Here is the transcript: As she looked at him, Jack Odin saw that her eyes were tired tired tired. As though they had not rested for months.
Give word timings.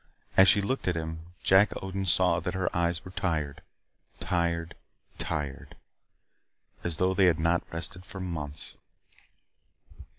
As 0.35 0.47
she 0.49 0.63
looked 0.63 0.87
at 0.87 0.95
him, 0.95 1.31
Jack 1.43 1.73
Odin 1.79 2.07
saw 2.07 2.39
that 2.39 2.55
her 2.55 2.75
eyes 2.75 3.05
were 3.05 3.11
tired 3.11 3.61
tired 4.19 4.73
tired. 5.19 5.77
As 6.83 6.97
though 6.97 7.13
they 7.13 7.25
had 7.25 7.39
not 7.39 7.61
rested 7.71 8.03
for 8.03 8.19
months. 8.19 8.77